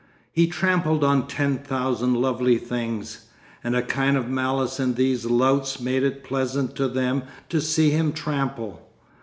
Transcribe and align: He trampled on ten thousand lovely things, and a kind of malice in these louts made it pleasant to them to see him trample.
He 0.31 0.47
trampled 0.47 1.03
on 1.03 1.27
ten 1.27 1.59
thousand 1.59 2.15
lovely 2.19 2.57
things, 2.57 3.25
and 3.63 3.75
a 3.75 3.83
kind 3.83 4.17
of 4.17 4.27
malice 4.27 4.79
in 4.79 4.95
these 4.95 5.27
louts 5.27 5.79
made 5.79 6.01
it 6.01 6.23
pleasant 6.23 6.75
to 6.77 6.87
them 6.87 7.21
to 7.49 7.61
see 7.61 7.91
him 7.91 8.11
trample. 8.11 8.81